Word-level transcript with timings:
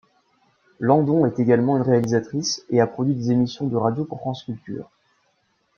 Landon 0.79 1.27
est 1.27 1.39
également 1.39 1.79
réalisatrice 1.79 2.65
et 2.71 2.81
a 2.81 2.87
produit 2.87 3.13
des 3.13 3.33
émissions 3.33 3.67
de 3.67 3.75
radio 3.75 4.03
pour 4.03 4.17
France 4.19 4.43
Culture. 4.45 4.89